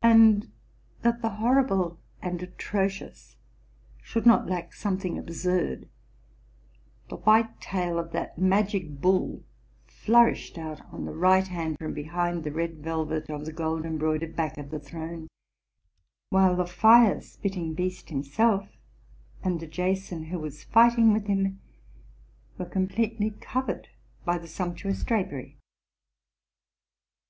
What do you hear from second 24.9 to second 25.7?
drapery.